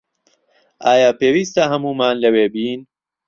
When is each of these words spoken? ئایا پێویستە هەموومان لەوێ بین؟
ئایا 0.85 1.09
پێویستە 1.19 1.63
هەموومان 1.71 2.15
لەوێ 2.23 2.45
بین؟ 2.53 2.81